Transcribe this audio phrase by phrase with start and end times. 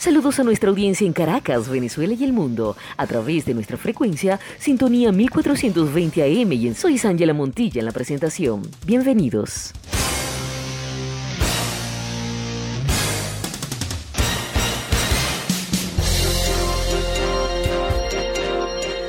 [0.00, 4.40] Saludos a nuestra audiencia en Caracas, Venezuela y el mundo, a través de nuestra frecuencia
[4.58, 8.62] Sintonía 1420 AM y en Soy Ángela Montilla en la presentación.
[8.86, 9.74] Bienvenidos.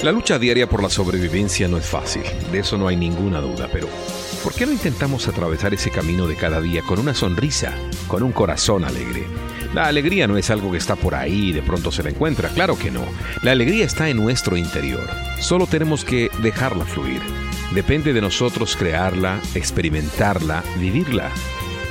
[0.03, 3.69] La lucha diaria por la sobrevivencia no es fácil, de eso no hay ninguna duda,
[3.71, 3.87] pero
[4.43, 7.73] ¿por qué no intentamos atravesar ese camino de cada día con una sonrisa,
[8.09, 9.50] con un corazón alegre?
[9.73, 12.49] La alegría no es algo que está por ahí y de pronto se la encuentra,
[12.49, 13.05] claro que no.
[13.41, 15.07] La alegría está en nuestro interior,
[15.39, 17.21] solo tenemos que dejarla fluir.
[17.73, 21.31] Depende de nosotros crearla, experimentarla, vivirla.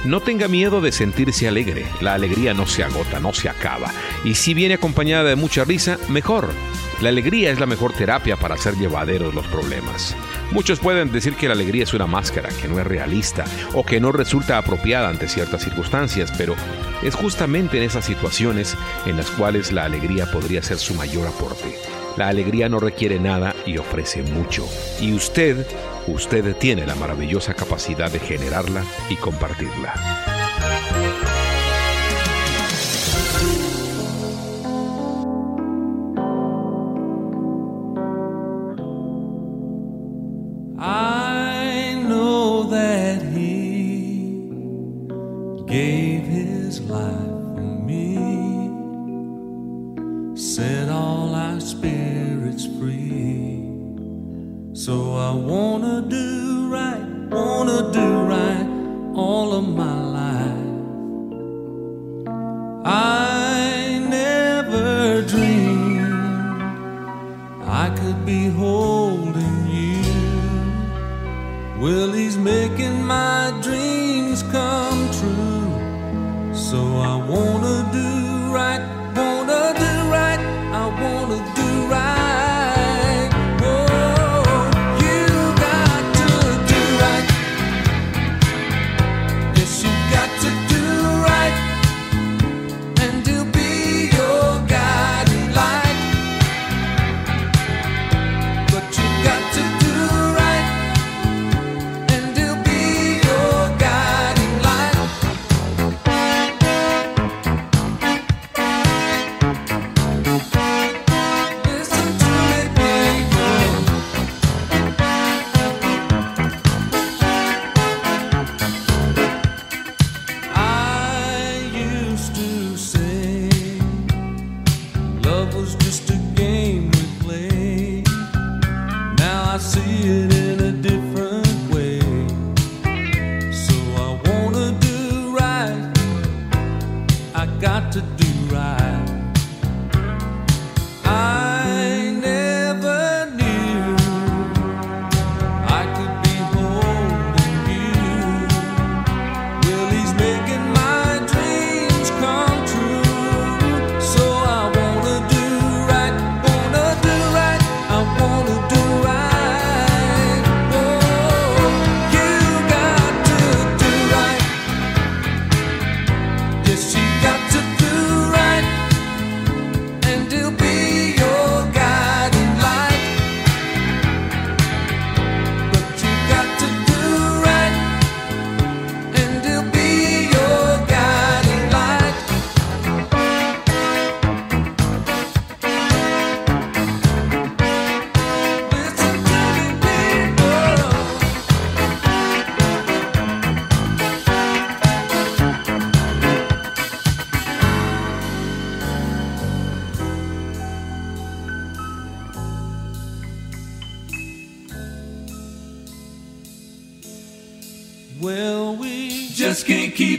[0.05, 1.85] No tenga miedo de sentirse alegre.
[2.01, 3.93] La alegría no se agota, no se acaba.
[4.25, 6.49] Y si viene acompañada de mucha risa, mejor.
[7.03, 10.17] La alegría es la mejor terapia para hacer llevaderos los problemas.
[10.53, 14.01] Muchos pueden decir que la alegría es una máscara, que no es realista o que
[14.01, 16.57] no resulta apropiada ante ciertas circunstancias, pero
[17.03, 21.79] es justamente en esas situaciones en las cuales la alegría podría ser su mayor aporte.
[22.17, 24.67] La alegría no requiere nada y ofrece mucho.
[25.01, 25.67] Y usted
[26.07, 29.95] usted tiene la maravillosa capacidad de generarla y compartirla.
[40.79, 44.49] I know that he
[45.67, 47.40] gave his life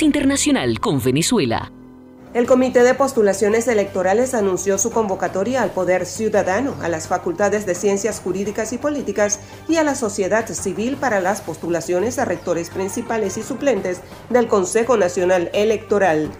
[0.00, 1.70] Internacional con Venezuela.
[2.32, 7.74] El Comité de Postulaciones Electorales anunció su convocatoria al Poder Ciudadano, a las Facultades de
[7.74, 13.36] Ciencias Jurídicas y Políticas y a la sociedad civil para las postulaciones a rectores principales
[13.36, 14.00] y suplentes
[14.30, 16.30] del Consejo Nacional Electoral.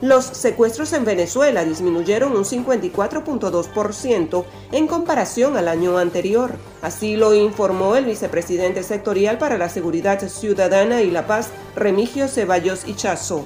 [0.00, 6.52] Los secuestros en Venezuela disminuyeron un 54.2% en comparación al año anterior.
[6.82, 12.86] Así lo informó el vicepresidente sectorial para la Seguridad Ciudadana y la Paz, Remigio Ceballos
[12.86, 13.44] Ichazo.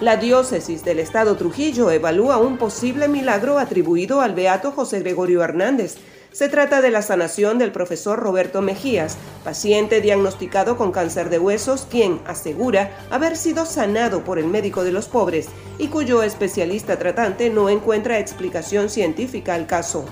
[0.00, 5.98] La diócesis del Estado Trujillo evalúa un posible milagro atribuido al beato José Gregorio Hernández.
[6.32, 11.86] Se trata de la sanación del profesor Roberto Mejías, paciente diagnosticado con cáncer de huesos,
[11.90, 15.48] quien asegura haber sido sanado por el médico de los pobres
[15.78, 20.06] y cuyo especialista tratante no encuentra explicación científica al caso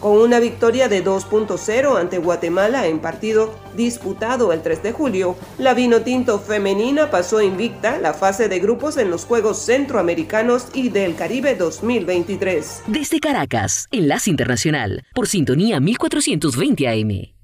[0.00, 5.74] con una victoria de 2.0 ante Guatemala en partido disputado el 3 de julio, la
[5.74, 11.54] Vinotinto femenina pasó invicta la fase de grupos en los Juegos Centroamericanos y del Caribe
[11.54, 12.84] 2023.
[12.86, 17.35] Desde Caracas, Enlace Internacional, por sintonía 1420 AM.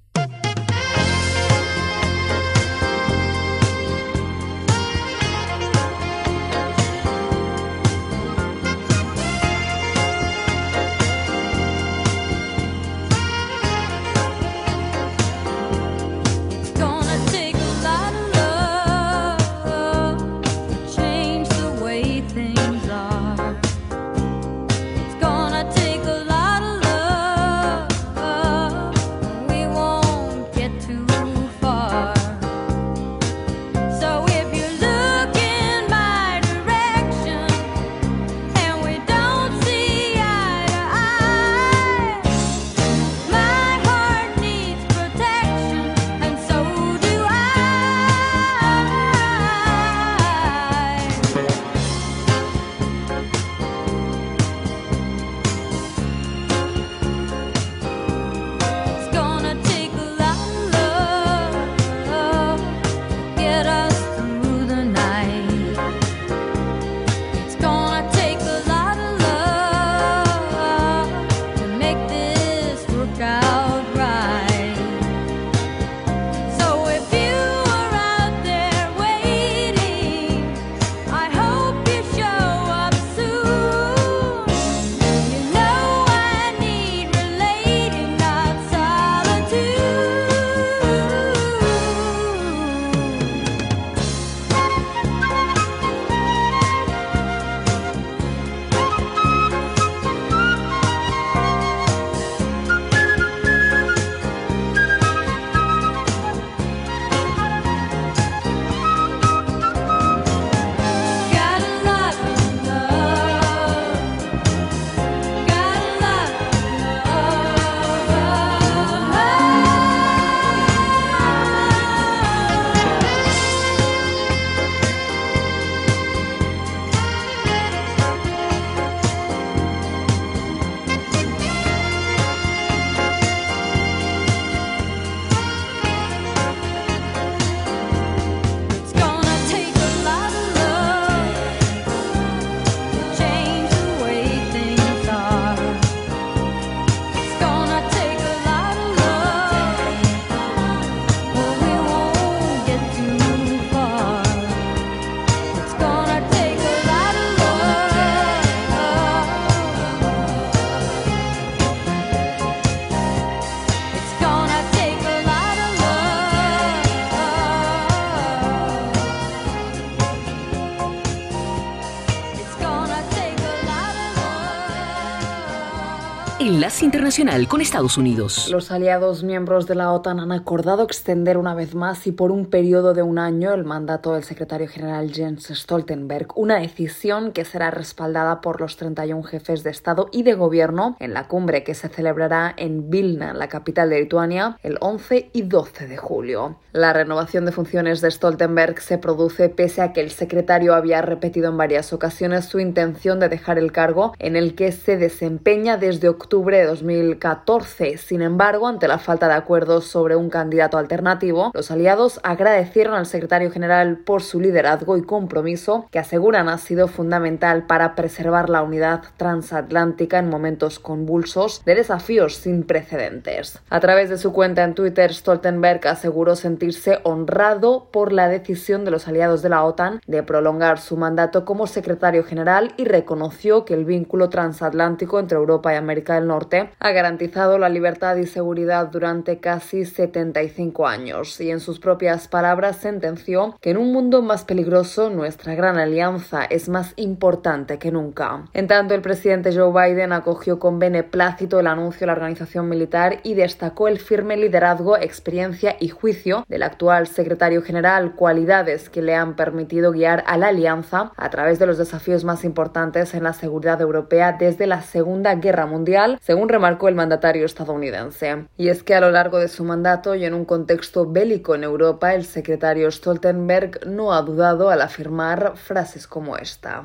[176.81, 178.49] Internacional con Estados Unidos.
[178.51, 182.47] Los aliados miembros de la OTAN han acordado extender una vez más y por un
[182.47, 187.71] periodo de un año el mandato del secretario general Jens Stoltenberg, una decisión que será
[187.71, 191.89] respaldada por los 31 jefes de Estado y de Gobierno en la cumbre que se
[191.89, 196.57] celebrará en Vilna, la capital de Lituania, el 11 y 12 de julio.
[196.73, 201.51] La renovación de funciones de Stoltenberg se produce pese a que el secretario había repetido
[201.51, 206.09] en varias ocasiones su intención de dejar el cargo en el que se desempeña desde
[206.09, 207.99] octubre de 2014.
[207.99, 213.07] Sin embargo, ante la falta de acuerdos sobre un candidato alternativo, los aliados agradecieron al
[213.07, 218.63] secretario general por su liderazgo y compromiso, que aseguran ha sido fundamental para preservar la
[218.63, 223.61] unidad transatlántica en momentos convulsos de desafíos sin precedentes.
[223.69, 228.91] A través de su cuenta en Twitter, Stoltenberg aseguró sentirse honrado por la decisión de
[228.91, 233.75] los aliados de la OTAN de prolongar su mandato como secretario general y reconoció que
[233.75, 238.89] el vínculo transatlántico entre Europa y América del Norte ha garantizado la libertad y seguridad
[238.89, 244.45] durante casi 75 años y en sus propias palabras sentenció que en un mundo más
[244.45, 248.45] peligroso nuestra gran alianza es más importante que nunca.
[248.53, 253.21] En tanto, el presidente Joe Biden acogió con beneplácito el anuncio de la organización militar
[253.23, 259.15] y destacó el firme liderazgo, experiencia y juicio del actual secretario general, cualidades que le
[259.15, 263.33] han permitido guiar a la alianza a través de los desafíos más importantes en la
[263.33, 268.47] seguridad europea desde la Segunda Guerra Mundial, según remarcó el mandatario estadounidense.
[268.57, 271.65] Y es que a lo largo de su mandato y en un contexto bélico en
[271.65, 276.85] Europa, el secretario Stoltenberg no ha dudado al afirmar frases como esta.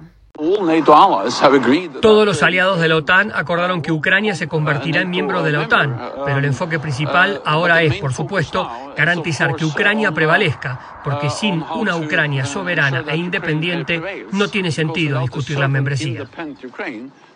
[2.02, 5.62] Todos los aliados de la OTAN acordaron que Ucrania se convertirá en miembro de la
[5.62, 11.64] OTAN, pero el enfoque principal ahora es, por supuesto, garantizar que Ucrania prevalezca, porque sin
[11.76, 16.28] una Ucrania soberana e independiente no tiene sentido discutir la membresía.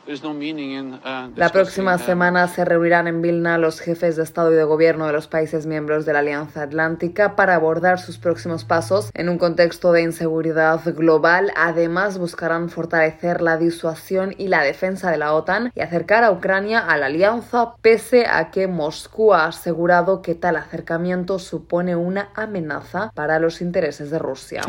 [0.08, 5.06] Uh, la próxima semana se reunirán en Vilna los jefes de Estado y de Gobierno
[5.06, 9.38] de los países miembros de la Alianza Atlántica para abordar sus próximos pasos en un
[9.38, 11.52] contexto de inseguridad global.
[11.56, 16.80] Además, buscarán fortalecer la disuasión y la defensa de la OTAN y acercar a Ucrania
[16.80, 23.12] a la alianza, pese a que Moscú ha asegurado que tal acercamiento supone una amenaza
[23.14, 24.64] para los intereses de Rusia.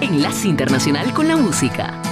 [0.00, 2.11] Enlace Internacional con la Música.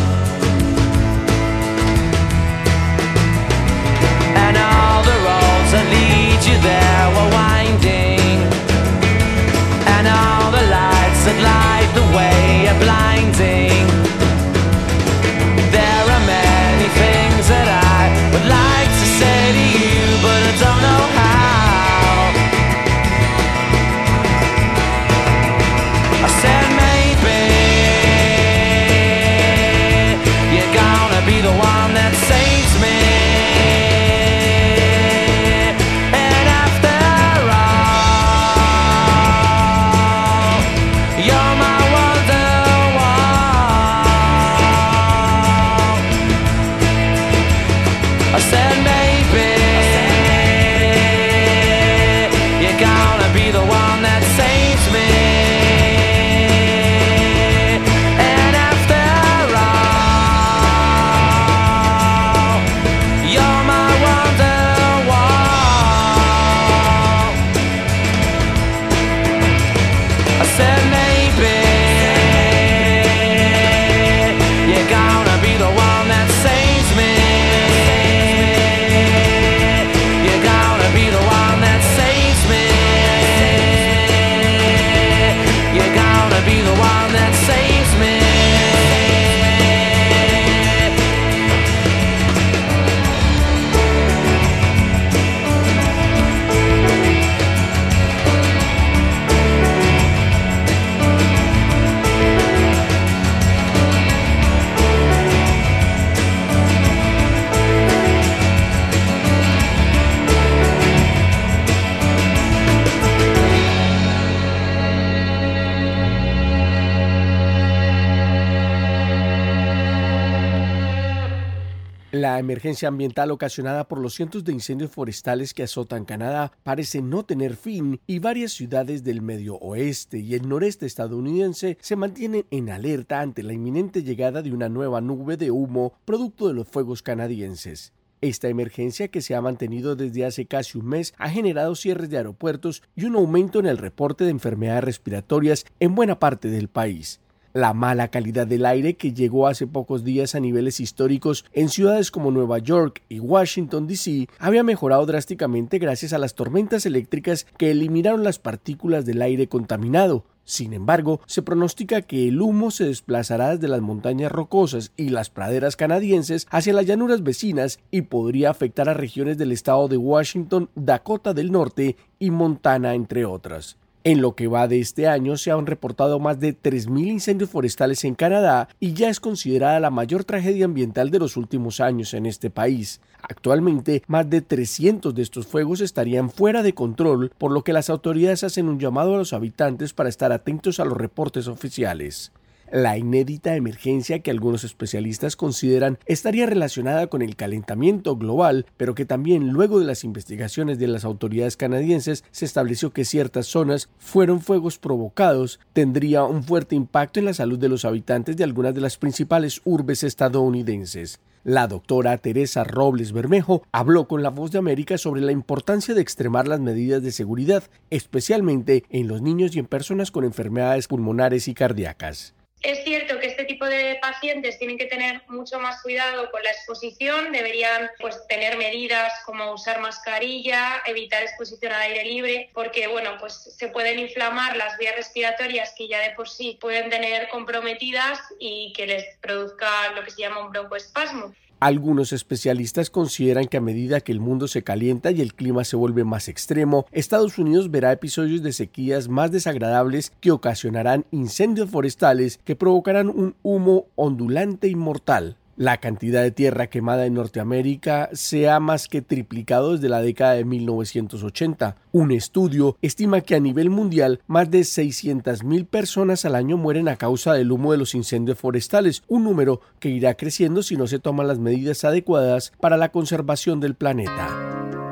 [122.31, 127.25] La emergencia ambiental ocasionada por los cientos de incendios forestales que azotan Canadá parece no
[127.25, 132.69] tener fin y varias ciudades del medio oeste y el noreste estadounidense se mantienen en
[132.69, 137.03] alerta ante la inminente llegada de una nueva nube de humo producto de los fuegos
[137.03, 137.91] canadienses.
[138.21, 142.15] Esta emergencia, que se ha mantenido desde hace casi un mes, ha generado cierres de
[142.15, 147.19] aeropuertos y un aumento en el reporte de enfermedades respiratorias en buena parte del país.
[147.53, 152.09] La mala calidad del aire que llegó hace pocos días a niveles históricos en ciudades
[152.09, 154.29] como Nueva York y Washington, D.C.
[154.39, 160.23] había mejorado drásticamente gracias a las tormentas eléctricas que eliminaron las partículas del aire contaminado.
[160.45, 165.29] Sin embargo, se pronostica que el humo se desplazará desde las montañas rocosas y las
[165.29, 170.69] praderas canadienses hacia las llanuras vecinas y podría afectar a regiones del estado de Washington,
[170.75, 173.77] Dakota del Norte y Montana, entre otras.
[174.03, 178.03] En lo que va de este año se han reportado más de 3.000 incendios forestales
[178.03, 182.25] en Canadá y ya es considerada la mayor tragedia ambiental de los últimos años en
[182.25, 182.99] este país.
[183.21, 187.91] Actualmente, más de 300 de estos fuegos estarían fuera de control, por lo que las
[187.91, 192.31] autoridades hacen un llamado a los habitantes para estar atentos a los reportes oficiales.
[192.71, 199.03] La inédita emergencia que algunos especialistas consideran estaría relacionada con el calentamiento global, pero que
[199.03, 204.39] también luego de las investigaciones de las autoridades canadienses se estableció que ciertas zonas fueron
[204.39, 208.79] fuegos provocados, tendría un fuerte impacto en la salud de los habitantes de algunas de
[208.79, 211.19] las principales urbes estadounidenses.
[211.43, 216.01] La doctora Teresa Robles Bermejo habló con La Voz de América sobre la importancia de
[216.01, 221.49] extremar las medidas de seguridad, especialmente en los niños y en personas con enfermedades pulmonares
[221.49, 222.33] y cardíacas.
[222.61, 226.51] Es cierto que este tipo de pacientes tienen que tener mucho más cuidado con la
[226.51, 233.17] exposición, deberían pues tener medidas como usar mascarilla, evitar exposición al aire libre, porque bueno,
[233.19, 238.19] pues se pueden inflamar las vías respiratorias que ya de por sí pueden tener comprometidas
[238.39, 241.33] y que les produzca lo que se llama un broncoespasmo.
[241.61, 245.75] Algunos especialistas consideran que a medida que el mundo se calienta y el clima se
[245.75, 252.39] vuelve más extremo, Estados Unidos verá episodios de sequías más desagradables que ocasionarán incendios forestales
[252.45, 255.37] que provocarán un humo ondulante y mortal.
[255.57, 260.33] La cantidad de tierra quemada en Norteamérica se ha más que triplicado desde la década
[260.33, 261.75] de 1980.
[261.91, 266.95] Un estudio estima que a nivel mundial más de 600.000 personas al año mueren a
[266.95, 270.99] causa del humo de los incendios forestales, un número que irá creciendo si no se
[270.99, 274.29] toman las medidas adecuadas para la conservación del planeta.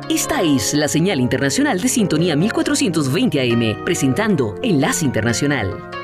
[0.10, 5.99] Esta es la señal internacional de sintonía 1420 AM, presentando Enlace Internacional.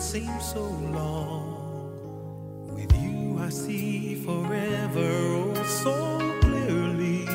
[0.00, 0.62] that seems so
[0.98, 1.44] long.
[2.74, 5.94] With you, I see forever, oh, so
[6.40, 7.28] clearly.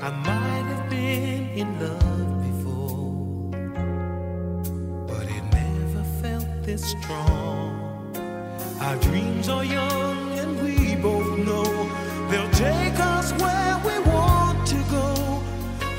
[0.00, 3.50] I might have been in love before,
[5.06, 7.76] but it never felt this strong.
[8.80, 11.68] Our dreams are young, and we both know
[12.30, 15.08] they'll take us where we want to go.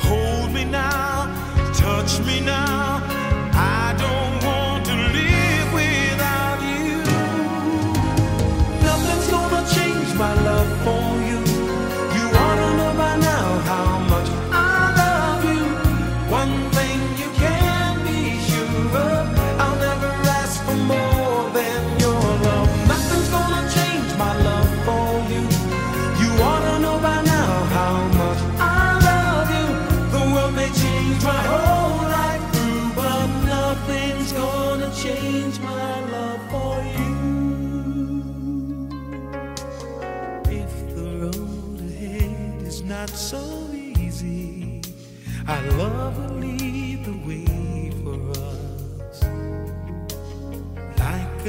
[0.10, 1.28] Hold me now,
[1.76, 2.69] touch me now.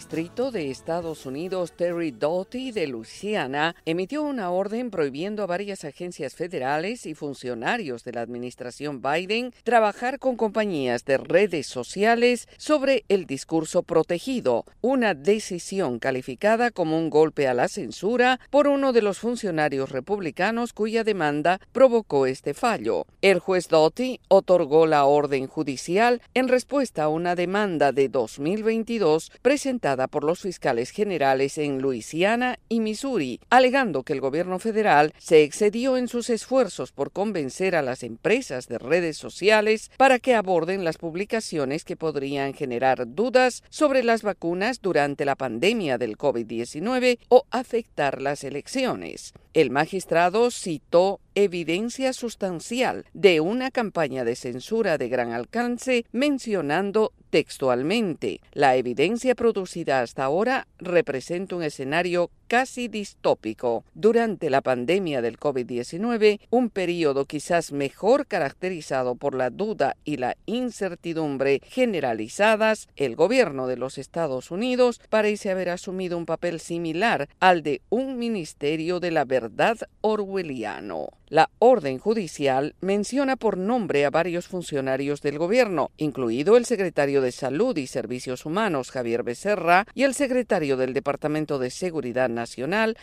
[0.00, 6.34] 23 De Estados Unidos, Terry Doughty de Luisiana, emitió una orden prohibiendo a varias agencias
[6.34, 13.24] federales y funcionarios de la administración Biden trabajar con compañías de redes sociales sobre el
[13.24, 19.18] discurso protegido, una decisión calificada como un golpe a la censura por uno de los
[19.18, 23.06] funcionarios republicanos cuya demanda provocó este fallo.
[23.22, 30.06] El juez Doughty otorgó la orden judicial en respuesta a una demanda de 2022 presentada
[30.06, 35.96] por los fiscales generales en Luisiana y Missouri, alegando que el gobierno federal se excedió
[35.96, 40.98] en sus esfuerzos por convencer a las empresas de redes sociales para que aborden las
[40.98, 48.20] publicaciones que podrían generar dudas sobre las vacunas durante la pandemia del COVID-19 o afectar
[48.20, 49.34] las elecciones.
[49.54, 58.40] El magistrado citó evidencia sustancial de una campaña de censura de gran alcance mencionando textualmente
[58.52, 63.82] la evidencia producida hasta ahora representa un escenario casi distópico.
[63.94, 70.36] Durante la pandemia del COVID-19, un periodo quizás mejor caracterizado por la duda y la
[70.46, 77.64] incertidumbre generalizadas, el gobierno de los Estados Unidos parece haber asumido un papel similar al
[77.64, 81.08] de un ministerio de la verdad orwelliano.
[81.30, 87.32] La orden judicial menciona por nombre a varios funcionarios del gobierno, incluido el secretario de
[87.32, 92.43] Salud y Servicios Humanos, Javier Becerra, y el secretario del Departamento de Seguridad Nacional,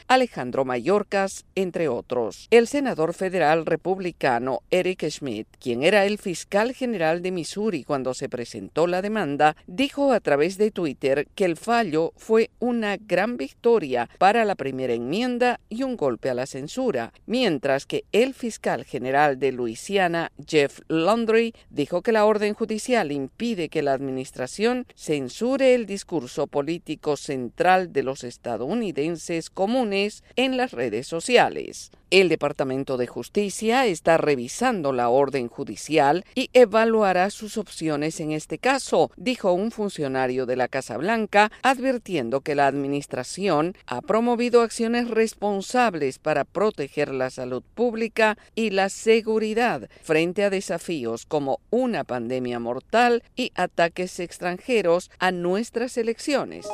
[0.08, 2.48] Alejandro Mayorkas, entre otros.
[2.52, 8.30] El senador federal republicano Eric Schmidt, quien era el fiscal general de Missouri cuando se
[8.30, 14.10] presentó la demanda, dijo a través de Twitter que el fallo fue una gran victoria
[14.18, 19.40] para la primera enmienda y un golpe a la censura, mientras que el fiscal general
[19.40, 25.86] de Luisiana, Jeff Landry, dijo que la orden judicial impide que la administración censure el
[25.86, 29.21] discurso político central de los estadounidenses
[29.54, 31.92] comunes en las redes sociales.
[32.10, 38.58] El Departamento de Justicia está revisando la orden judicial y evaluará sus opciones en este
[38.58, 45.10] caso, dijo un funcionario de la Casa Blanca, advirtiendo que la Administración ha promovido acciones
[45.10, 52.60] responsables para proteger la salud pública y la seguridad frente a desafíos como una pandemia
[52.60, 56.68] mortal y ataques extranjeros a nuestras elecciones.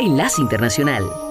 [0.00, 1.24] Enlace Internacional.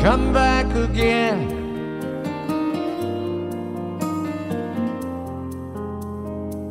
[0.00, 1.38] come back again.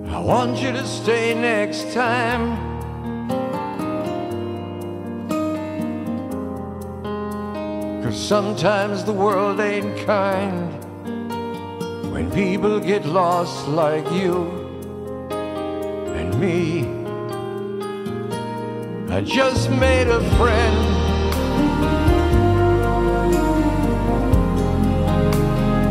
[0.10, 2.67] I want you to stay next time.
[8.18, 10.74] Sometimes the world ain't kind
[12.12, 14.48] when people get lost like you
[16.16, 16.88] and me.
[19.14, 20.78] I just made a friend.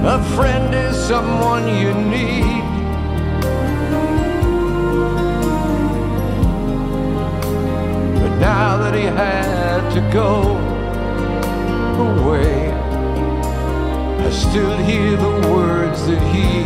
[0.05, 2.65] A friend is someone you need.
[8.21, 10.76] But now that he had to go
[11.99, 12.71] away,
[14.27, 16.65] I still hear the words that he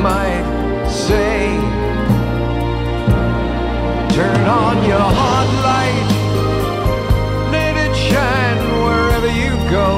[0.00, 0.46] might
[0.88, 1.56] say.
[4.14, 6.08] Turn on your hot light,
[7.50, 9.88] let it shine wherever you go.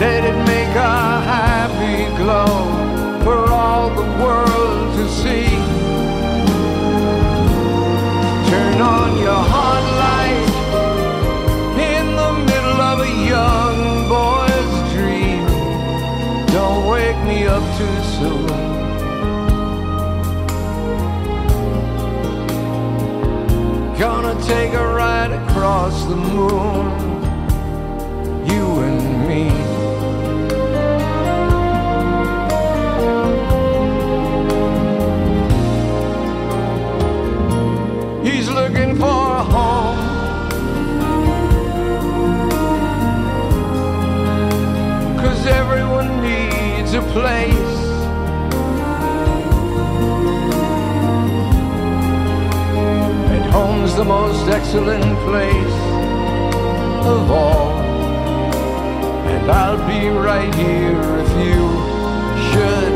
[0.00, 2.52] Let it make a happy glow
[3.24, 5.48] for all the world to see.
[8.50, 9.87] Turn on your hot
[17.28, 18.46] me up too soon.
[23.98, 26.86] Gonna take a ride across the moon,
[28.46, 29.67] you and me.
[47.12, 47.76] Place.
[53.32, 55.78] And home's the most excellent place
[57.14, 57.72] of all.
[59.32, 61.60] And I'll be right here if you
[62.50, 62.94] should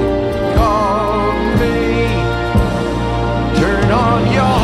[0.57, 1.81] call me.
[3.61, 4.62] Turn on your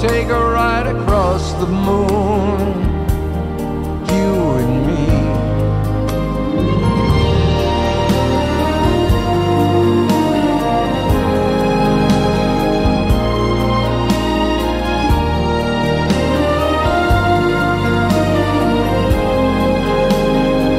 [0.00, 2.58] take a ride across the moon,
[4.08, 5.06] you and me.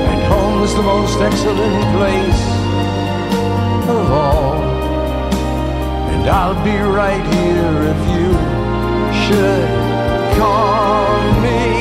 [0.10, 2.44] And home is the most excellent place
[3.88, 4.56] of all.
[6.10, 8.51] And I'll be right here if you
[9.32, 11.81] should call me.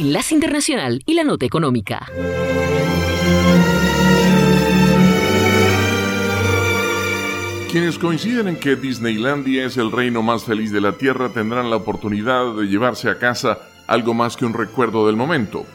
[0.00, 2.06] Enlace Internacional y la Nota Económica.
[7.70, 11.76] Quienes coinciden en que Disneylandia es el reino más feliz de la Tierra tendrán la
[11.76, 15.66] oportunidad de llevarse a casa algo más que un recuerdo del momento.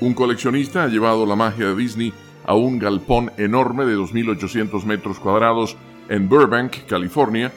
[0.00, 2.14] Un coleccionista ha llevado la magia de Disney
[2.46, 5.76] a un galpón enorme de 2.800 metros cuadrados
[6.08, 7.52] en Burbank, California,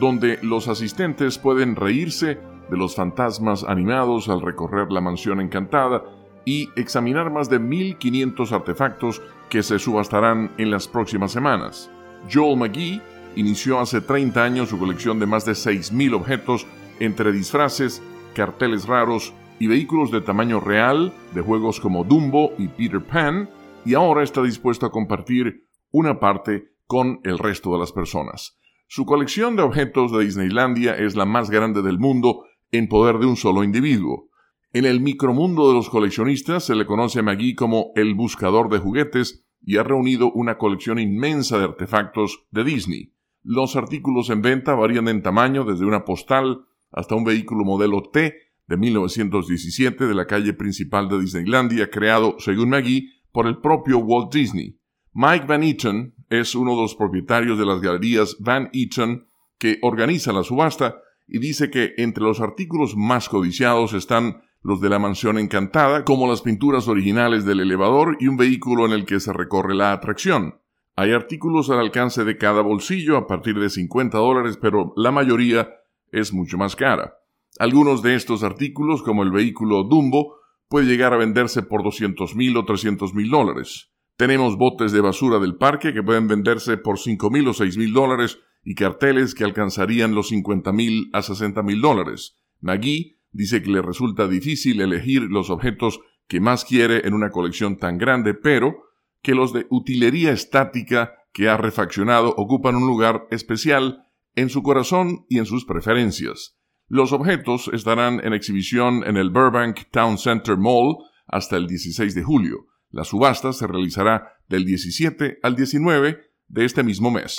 [0.00, 2.36] donde los asistentes pueden reírse
[2.70, 6.04] de los fantasmas animados al recorrer la mansión encantada
[6.44, 11.90] y examinar más de 1.500 artefactos que se subastarán en las próximas semanas.
[12.32, 13.02] Joel McGee
[13.36, 16.66] inició hace 30 años su colección de más de 6.000 objetos
[17.00, 18.02] entre disfraces,
[18.34, 23.50] carteles raros y vehículos de tamaño real de juegos como Dumbo y Peter Pan,
[23.84, 28.58] y ahora está dispuesto a compartir una parte con el resto de las personas.
[28.86, 33.26] Su colección de objetos de Disneylandia es la más grande del mundo en poder de
[33.26, 34.28] un solo individuo.
[34.72, 38.78] En el micromundo de los coleccionistas se le conoce a McGee como el buscador de
[38.78, 43.12] juguetes y ha reunido una colección inmensa de artefactos de Disney.
[43.42, 48.34] Los artículos en venta varían en tamaño desde una postal hasta un vehículo modelo T
[48.66, 54.32] de 1917 de la calle principal de Disneylandia, creado, según McGee, por el propio Walt
[54.32, 54.78] Disney.
[55.14, 59.26] Mike Van Eaton es uno de los propietarios de las galerías Van Eaton
[59.58, 60.96] que organiza la subasta
[61.28, 66.26] y dice que entre los artículos más codiciados están los de la mansión encantada, como
[66.26, 70.60] las pinturas originales del elevador y un vehículo en el que se recorre la atracción.
[70.96, 75.70] Hay artículos al alcance de cada bolsillo a partir de 50 dólares, pero la mayoría
[76.10, 77.18] es mucho más cara.
[77.60, 80.38] Algunos de estos artículos, como el vehículo Dumbo,
[80.68, 83.90] puede llegar a venderse por 200 mil o 300 mil dólares.
[84.16, 87.92] Tenemos botes de basura del parque que pueden venderse por 5 mil o 6 mil
[87.92, 92.36] dólares y carteles que alcanzarían los 50 mil a 60 mil dólares.
[92.60, 97.78] McGee dice que le resulta difícil elegir los objetos que más quiere en una colección
[97.78, 98.76] tan grande, pero
[99.22, 104.04] que los de utilería estática que ha refaccionado ocupan un lugar especial
[104.34, 106.58] en su corazón y en sus preferencias.
[106.88, 112.22] Los objetos estarán en exhibición en el Burbank Town Center Mall hasta el 16 de
[112.22, 112.66] julio.
[112.90, 117.38] La subasta se realizará del 17 al 19 de este mismo mes.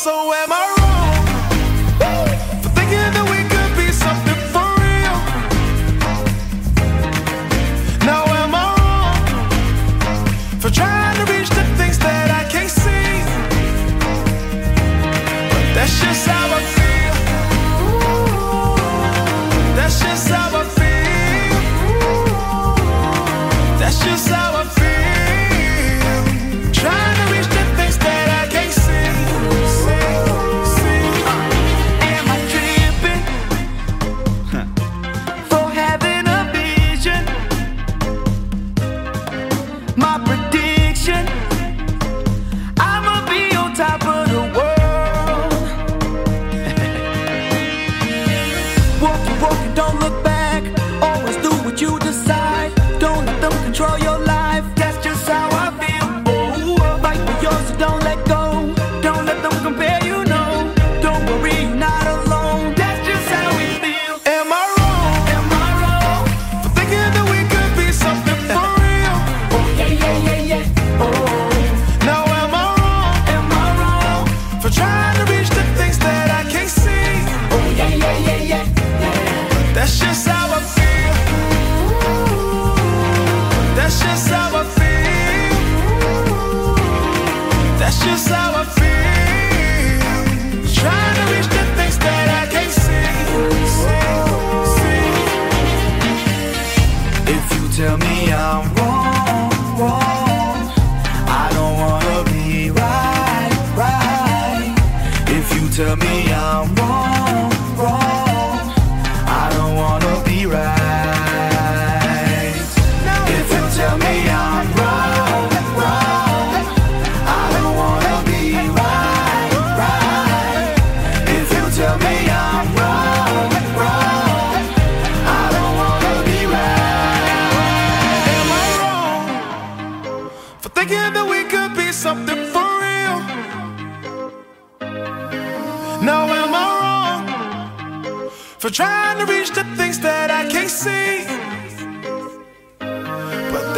[0.00, 0.49] So am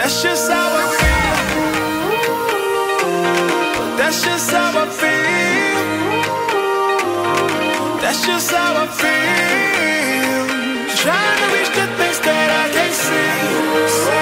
[0.02, 1.36] that's just how I feel.
[3.96, 5.82] That's just how I feel.
[8.02, 10.46] That's just how I feel.
[11.02, 14.21] Trying to reach the things that I can't see.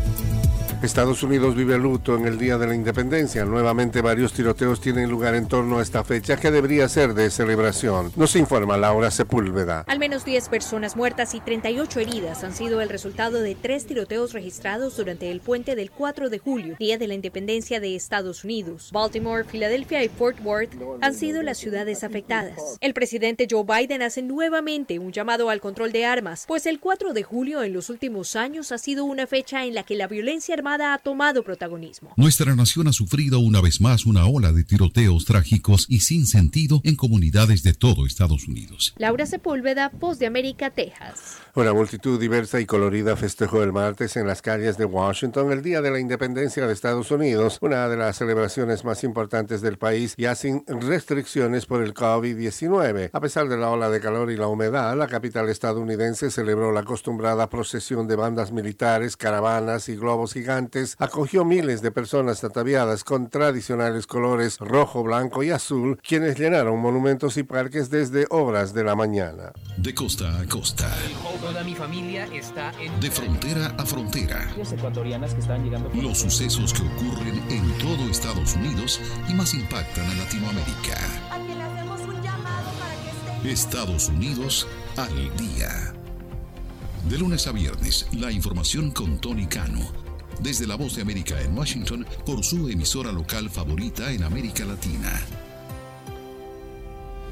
[0.81, 3.45] Estados Unidos vive luto en el Día de la Independencia.
[3.45, 8.11] Nuevamente varios tiroteos tienen lugar en torno a esta fecha que debería ser de celebración.
[8.15, 9.85] Nos informa Laura Sepúlveda.
[9.87, 14.33] Al menos 10 personas muertas y 38 heridas han sido el resultado de tres tiroteos
[14.33, 18.89] registrados durante el puente del 4 de julio, Día de la Independencia de Estados Unidos.
[18.91, 22.57] Baltimore, Filadelfia y Fort Worth han sido las ciudades afectadas.
[22.81, 27.13] El presidente Joe Biden hace nuevamente un llamado al control de armas, pues el 4
[27.13, 30.55] de julio en los últimos años ha sido una fecha en la que la violencia
[30.55, 32.13] armada ha tomado protagonismo.
[32.15, 36.81] Nuestra nación ha sufrido una vez más una ola de tiroteos trágicos y sin sentido
[36.83, 38.93] en comunidades de todo Estados Unidos.
[38.97, 41.37] Laura Sepúlveda, Voz de América, Texas.
[41.55, 45.81] Una multitud diversa y colorida festejó el martes en las calles de Washington el Día
[45.81, 50.35] de la Independencia de Estados Unidos, una de las celebraciones más importantes del país, ya
[50.35, 53.09] sin restricciones por el COVID-19.
[53.11, 56.81] A pesar de la ola de calor y la humedad, la capital estadounidense celebró la
[56.81, 60.60] acostumbrada procesión de bandas militares, caravanas y globos gigantes
[60.97, 67.37] acogió miles de personas ataviadas con tradicionales colores rojo, blanco y azul, quienes llenaron monumentos
[67.37, 69.53] y parques desde horas de la mañana.
[69.77, 70.89] De costa a costa.
[71.41, 72.99] Toda mi familia está en...
[72.99, 74.49] De frontera a frontera.
[74.57, 75.89] ecuatorianas que están llegando...
[75.93, 80.97] Los sucesos que ocurren en todo Estados Unidos y más impactan a Latinoamérica.
[83.43, 85.93] Estados Unidos al día.
[87.09, 90.00] De lunes a viernes, la información con Tony Cano
[90.41, 95.40] desde la voz de América en Washington por su emisora local favorita en América Latina.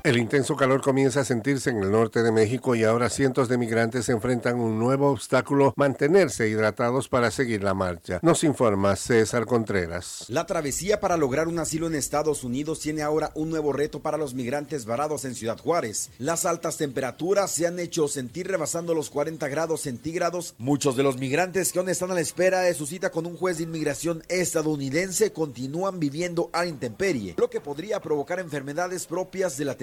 [0.03, 3.57] El intenso calor comienza a sentirse en el norte de México y ahora cientos de
[3.57, 8.19] migrantes enfrentan un nuevo obstáculo, mantenerse hidratados para seguir la marcha.
[8.21, 10.23] Nos informa César Contreras.
[10.29, 14.17] La travesía para lograr un asilo en Estados Unidos tiene ahora un nuevo reto para
[14.17, 16.11] los migrantes varados en Ciudad Juárez.
[16.17, 20.55] Las altas temperaturas se han hecho sentir rebasando los 40 grados centígrados.
[20.59, 23.35] Muchos de los migrantes que aún están a la espera de su cita con un
[23.35, 29.65] juez de inmigración estadounidense continúan viviendo a intemperie, lo que podría provocar enfermedades propias de
[29.65, 29.75] la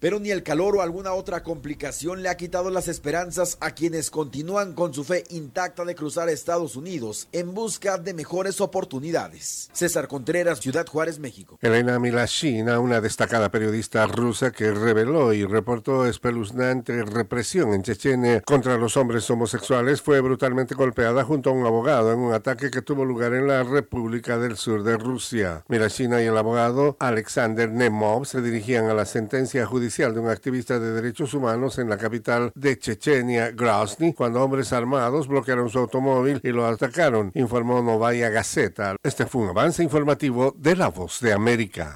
[0.00, 4.10] pero ni el calor o alguna otra complicación le ha quitado las esperanzas a quienes
[4.10, 9.70] continúan con su fe intacta de cruzar Estados Unidos en busca de mejores oportunidades.
[9.72, 11.58] César Contreras, Ciudad Juárez, México.
[11.62, 18.76] Elena Milashina, una destacada periodista rusa que reveló y reportó espeluznante represión en Chechenia contra
[18.76, 23.04] los hombres homosexuales, fue brutalmente golpeada junto a un abogado en un ataque que tuvo
[23.04, 25.64] lugar en la República del Sur de Rusia.
[25.68, 29.35] Milashina y el abogado Alexander Nemov se dirigían a la sentencia
[29.66, 34.72] judicial de un activista de derechos humanos en la capital de Chechenia, Grozny, cuando hombres
[34.72, 38.96] armados bloquearon su automóvil y lo atacaron, informó Novaya Gazeta.
[39.02, 41.94] Este fue un avance informativo de La Voz de América.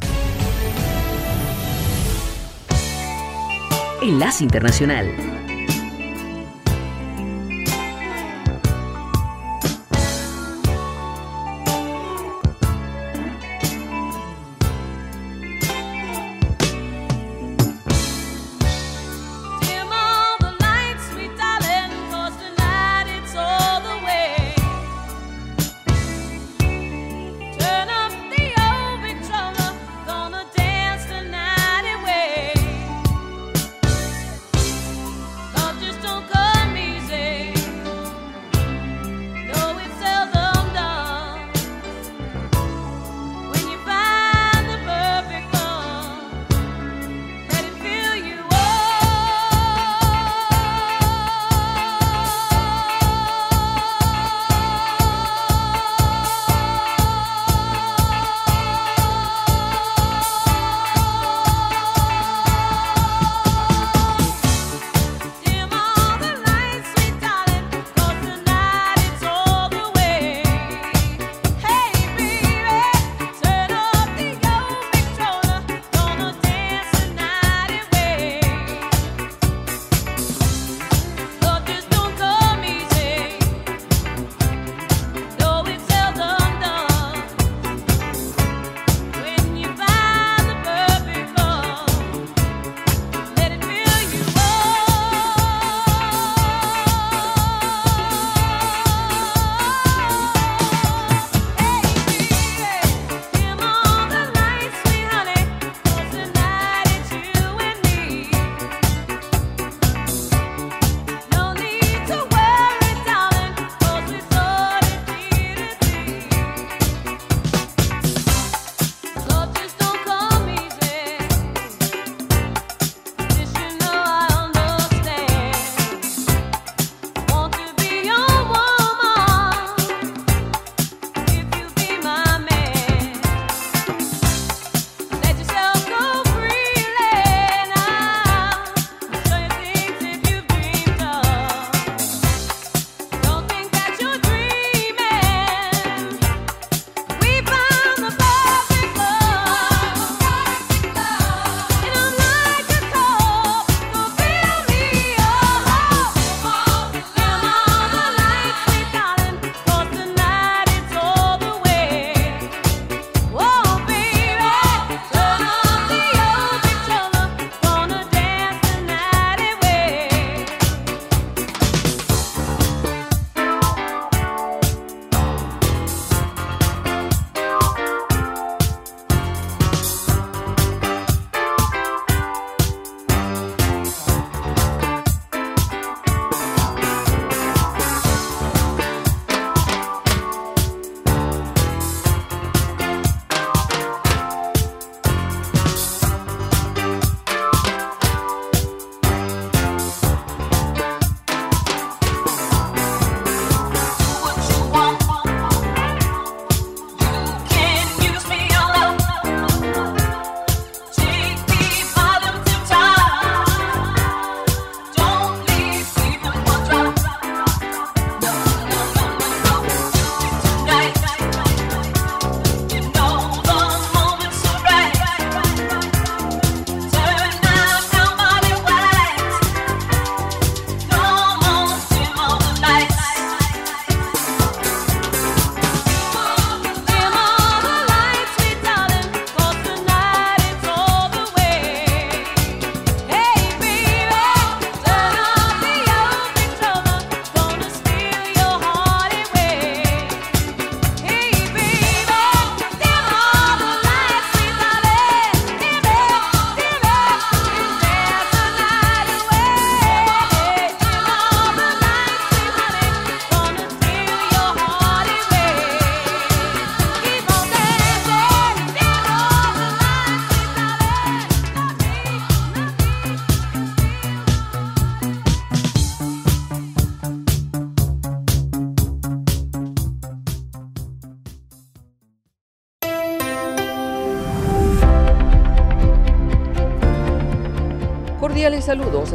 [4.02, 5.39] Enlace Internacional.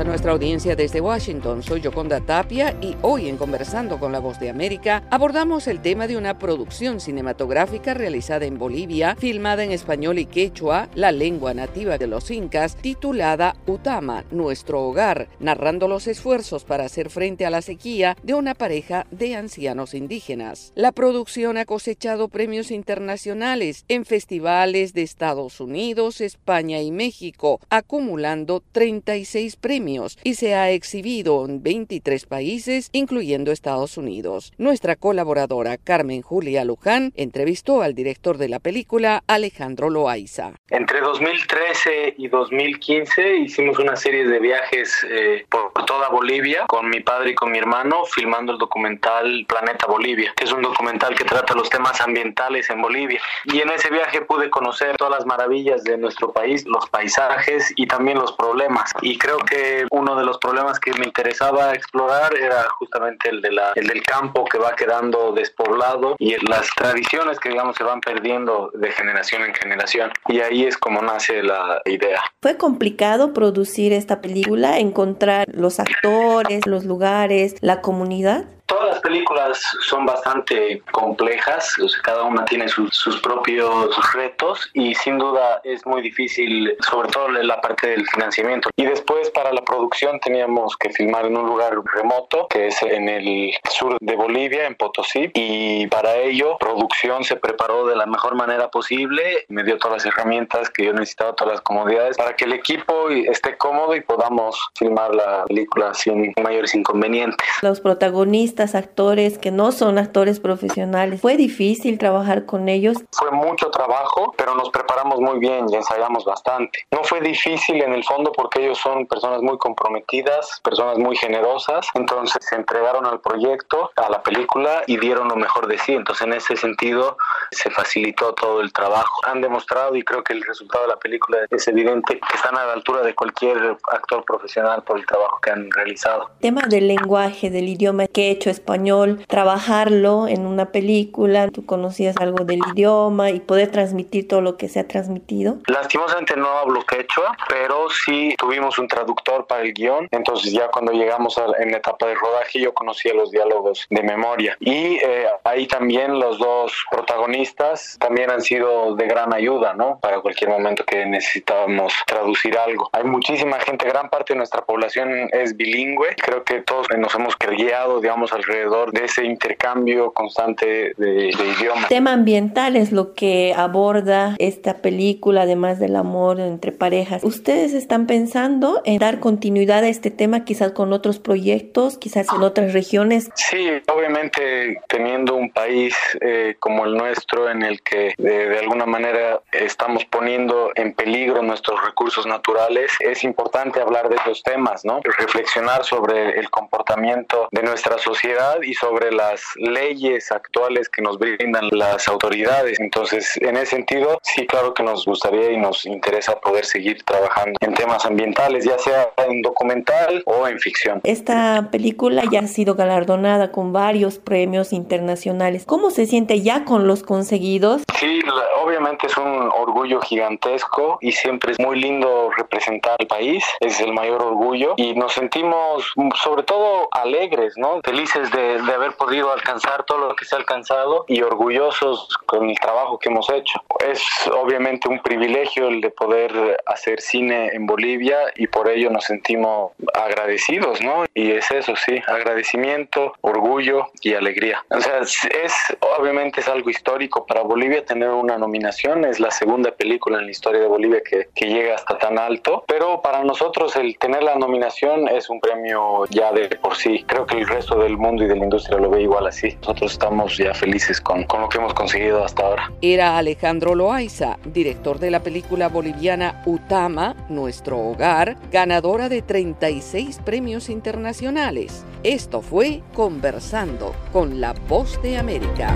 [0.05, 1.63] Nuestra audiencia desde Washington.
[1.63, 6.05] Soy Yoconda Tapia y hoy en Conversando con la Voz de América abordamos el tema
[6.05, 11.97] de una producción cinematográfica realizada en Bolivia, filmada en español y quechua, la lengua nativa
[11.97, 17.63] de los incas, titulada Utama, nuestro hogar, narrando los esfuerzos para hacer frente a la
[17.63, 20.71] sequía de una pareja de ancianos indígenas.
[20.75, 28.61] La producción ha cosechado premios internacionales en festivales de Estados Unidos, España y México, acumulando
[28.71, 34.51] 36 premios y se ha exhibido en 23 países, incluyendo Estados Unidos.
[34.57, 40.53] Nuestra colaboradora Carmen Julia Luján entrevistó al director de la película, Alejandro Loaiza.
[40.69, 46.99] Entre 2013 y 2015 hicimos una serie de viajes eh, por toda Bolivia con mi
[46.99, 51.23] padre y con mi hermano filmando el documental Planeta Bolivia, que es un documental que
[51.23, 53.21] trata los temas ambientales en Bolivia.
[53.45, 57.87] Y en ese viaje pude conocer todas las maravillas de nuestro país, los paisajes y
[57.87, 62.67] también los problemas y creo que uno de los problemas que me interesaba explorar era
[62.79, 67.49] justamente el, de la, el del campo que va quedando despoblado y las tradiciones que
[67.49, 70.11] digamos se van perdiendo de generación en generación.
[70.27, 72.21] Y ahí es como nace la idea.
[72.41, 78.45] Fue complicado producir esta película, encontrar los actores, los lugares, la comunidad.
[78.65, 84.69] Todas las películas son bastante complejas, o sea, cada una tiene sus, sus propios retos
[84.73, 88.69] y sin duda es muy difícil, sobre todo la parte del financiamiento.
[88.75, 93.07] Y después para la producción teníamos que filmar en un lugar remoto, que es en
[93.07, 98.35] el sur de Bolivia, en Potosí, y para ello producción se preparó de la mejor
[98.35, 102.45] manera posible, me dio todas las herramientas que yo necesitaba, todas las comodidades, para que
[102.45, 107.47] el equipo esté cómodo y podamos filmar la película sin mayores inconvenientes.
[107.61, 111.21] Los protagonistas actores que no son actores profesionales.
[111.21, 112.97] ¿Fue difícil trabajar con ellos?
[113.11, 116.85] Fue mucho trabajo, pero nos preparamos muy bien y ensayamos bastante.
[116.91, 121.87] No fue difícil en el fondo porque ellos son personas muy comprometidas, personas muy generosas,
[121.93, 125.93] entonces se entregaron al proyecto, a la película y dieron lo mejor de sí.
[125.93, 127.17] Entonces en ese sentido
[127.51, 129.21] se facilitó todo el trabajo.
[129.25, 132.65] Han demostrado y creo que el resultado de la película es evidente que están a
[132.65, 136.29] la altura de cualquier actor profesional por el trabajo que han realizado.
[136.39, 142.15] Tema del lenguaje, del idioma que he hecho español, trabajarlo en una película, tú conocías
[142.17, 145.57] algo del idioma y poder transmitir todo lo que se ha transmitido.
[145.67, 150.91] Lastimosamente no hablo quechua, pero sí tuvimos un traductor para el guion, entonces ya cuando
[150.91, 155.27] llegamos a, en la etapa de rodaje yo conocía los diálogos de memoria y eh,
[155.43, 159.99] ahí también los dos protagonistas también han sido de gran ayuda, ¿no?
[159.99, 162.89] Para cualquier momento que necesitábamos traducir algo.
[162.93, 167.35] Hay muchísima gente, gran parte de nuestra población es bilingüe, creo que todos nos hemos
[167.37, 171.87] guiado, digamos, alrededor de ese intercambio constante de, de idiomas.
[171.89, 177.23] Tema ambiental es lo que aborda esta película, además del amor entre parejas.
[177.23, 182.43] ¿Ustedes están pensando en dar continuidad a este tema quizás con otros proyectos, quizás en
[182.43, 183.29] otras regiones?
[183.35, 188.85] Sí, obviamente teniendo un país eh, como el nuestro en el que de, de alguna
[188.85, 194.99] manera estamos poniendo en peligro nuestros recursos naturales, es importante hablar de esos temas, ¿no?
[195.03, 198.24] Reflexionar sobre el comportamiento de nuestra sociedad
[198.63, 202.79] y sobre las leyes actuales que nos brindan las autoridades.
[202.79, 207.53] Entonces, en ese sentido, sí, claro que nos gustaría y nos interesa poder seguir trabajando
[207.59, 211.01] en temas ambientales, ya sea en documental o en ficción.
[211.03, 215.65] Esta película ya ha sido galardonada con varios premios internacionales.
[215.65, 217.83] ¿Cómo se siente ya con los conseguidos?
[217.99, 223.43] Sí, la, obviamente es un orgullo gigantesco y siempre es muy lindo representar al país,
[223.59, 227.81] es el mayor orgullo y nos sentimos sobre todo alegres, ¿no?
[227.83, 232.49] Felices de, de haber podido alcanzar todo lo que se ha alcanzado y orgullosos con
[232.49, 233.61] el trabajo que hemos hecho.
[233.87, 234.01] Es
[234.33, 239.73] obviamente un privilegio el de poder hacer cine en Bolivia y por ello nos sentimos
[239.93, 241.05] agradecidos, ¿no?
[241.13, 244.63] Y es eso, sí, agradecimiento, orgullo y alegría.
[244.69, 245.55] O sea, es
[245.99, 250.31] obviamente es algo histórico para Bolivia tener una nominación, es la segunda película en la
[250.31, 254.35] historia de Bolivia que, que llega hasta tan alto, pero para nosotros el tener la
[254.35, 257.03] nominación es un premio ya de por sí.
[257.07, 259.55] Creo que el resto del mundo y de la industria lo ve igual así.
[259.61, 262.71] Nosotros estamos ya felices con, con lo que hemos conseguido hasta ahora.
[262.81, 270.69] Era Alejandro Loaiza, director de la película boliviana Utama, Nuestro Hogar, ganadora de 36 premios
[270.69, 271.85] internacionales.
[272.03, 275.75] Esto fue Conversando con la Voz de América.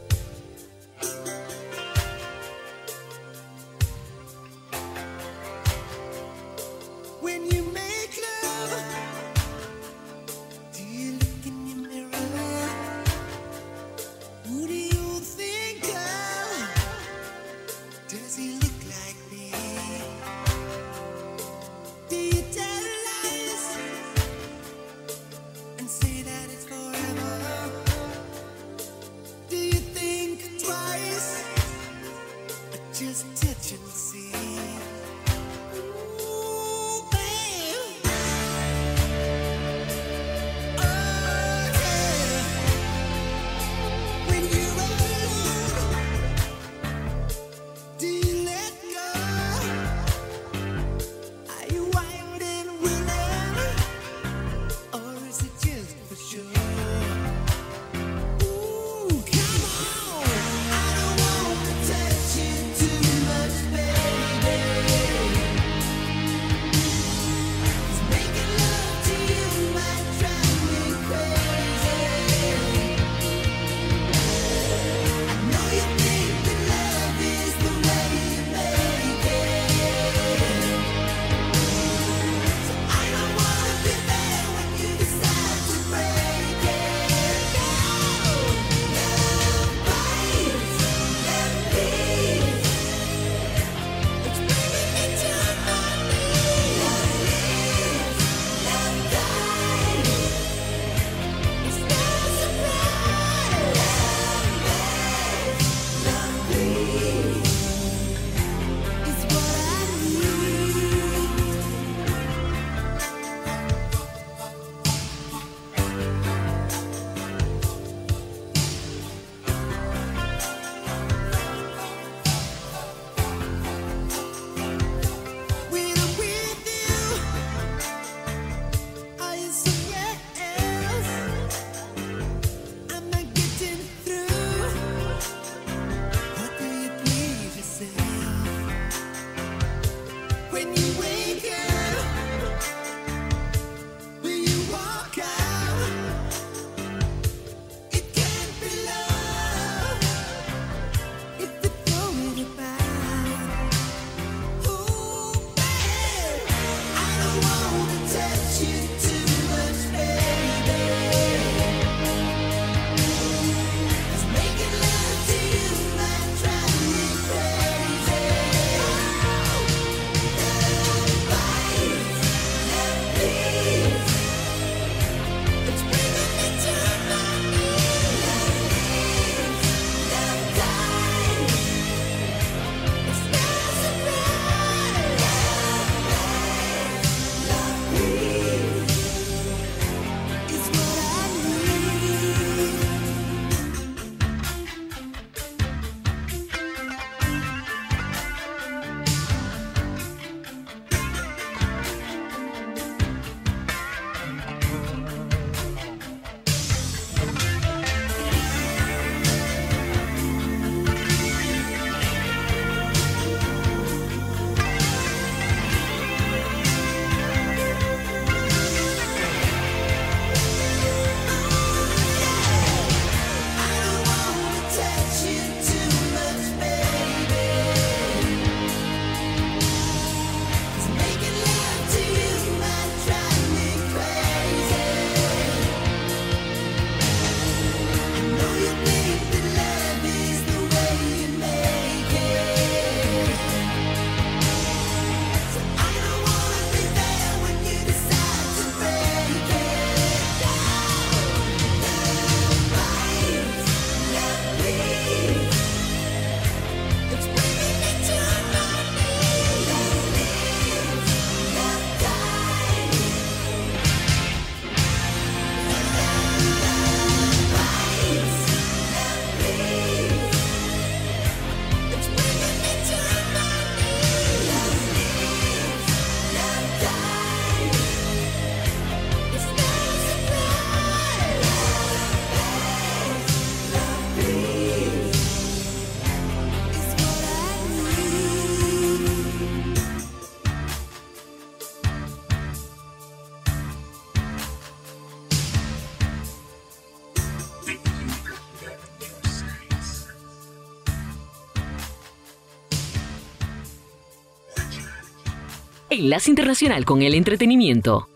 [306.01, 308.09] Enlace Internacional con el Entretenimiento.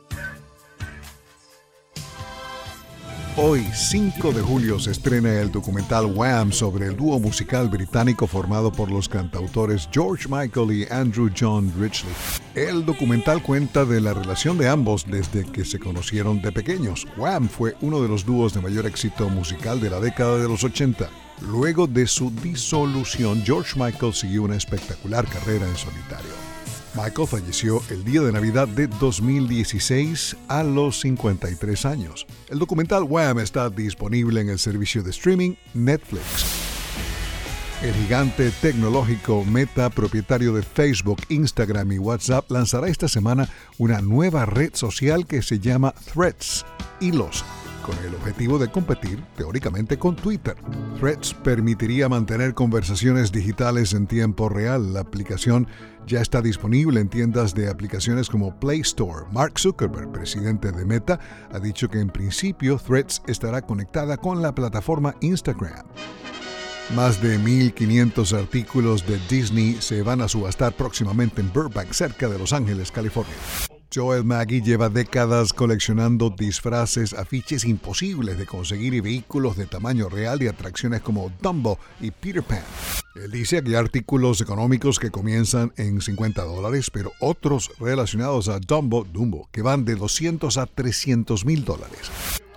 [3.37, 8.71] Hoy, 5 de julio, se estrena el documental Wham sobre el dúo musical británico formado
[8.71, 12.11] por los cantautores George Michael y Andrew John Ridgely.
[12.55, 17.05] El documental cuenta de la relación de ambos desde que se conocieron de pequeños.
[17.17, 20.63] Wham fue uno de los dúos de mayor éxito musical de la década de los
[20.63, 21.07] 80.
[21.41, 26.44] Luego de su disolución, George Michael siguió una espectacular carrera en solitario.
[26.95, 32.25] Michael falleció el día de Navidad de 2016 a los 53 años.
[32.49, 36.45] El documental Wham está disponible en el servicio de streaming Netflix.
[37.81, 44.45] El gigante tecnológico Meta, propietario de Facebook, Instagram y WhatsApp, lanzará esta semana una nueva
[44.45, 46.65] red social que se llama Threads,
[47.01, 47.43] hilos
[47.85, 50.55] con el objetivo de competir teóricamente con Twitter.
[50.99, 54.93] Threads permitiría mantener conversaciones digitales en tiempo real.
[54.93, 55.67] La aplicación
[56.07, 59.25] ya está disponible en tiendas de aplicaciones como Play Store.
[59.31, 61.19] Mark Zuckerberg, presidente de Meta,
[61.51, 65.85] ha dicho que en principio Threads estará conectada con la plataforma Instagram.
[66.95, 72.39] Más de 1.500 artículos de Disney se van a subastar próximamente en Burbank, cerca de
[72.39, 73.35] Los Ángeles, California.
[73.95, 80.43] Joel Maggie lleva décadas coleccionando disfraces, afiches imposibles de conseguir y vehículos de tamaño real
[80.43, 82.59] y atracciones como Dumbo y Peter Pan.
[83.15, 88.59] Él dice que hay artículos económicos que comienzan en 50 dólares, pero otros relacionados a
[88.59, 92.11] Dumbo, Dumbo, que van de 200 a 300 mil dólares.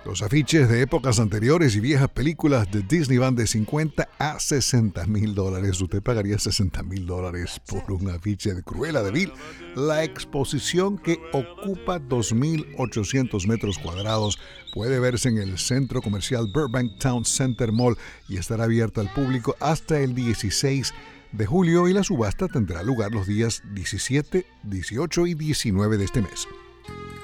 [0.09, 5.05] Los afiches de épocas anteriores y viejas películas de Disney van de 50 a 60
[5.05, 5.79] mil dólares.
[5.79, 9.31] Usted pagaría 60 mil dólares por un afiche de Cruella de Vil.
[9.75, 14.39] La exposición que ocupa 2.800 metros cuadrados
[14.73, 17.95] puede verse en el centro comercial Burbank Town Center Mall
[18.27, 20.91] y estará abierta al público hasta el 16
[21.33, 26.23] de julio y la subasta tendrá lugar los días 17, 18 y 19 de este
[26.23, 26.47] mes.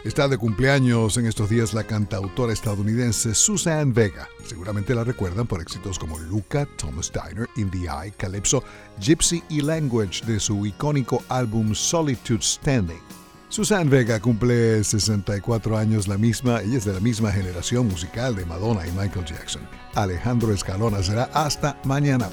[0.06, 4.30] Está de cumpleaños en estos días la cantautora estadounidense Suzanne Vega.
[4.46, 8.64] Seguramente la recuerdan por éxitos como Luca, Thomas Diner, In the Eye, Calypso,
[9.00, 13.02] Gypsy y Language de su icónico álbum Solitude Standing.
[13.50, 18.46] Suzanne Vega cumple 64 años la misma, ella es de la misma generación musical de
[18.46, 19.64] Madonna y Michael Jackson.
[19.96, 22.30] Alejandro Escalona será hasta mañana.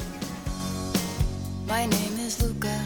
[1.67, 2.85] My name is Luca.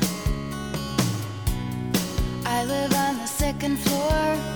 [2.44, 4.55] I live on the second floor.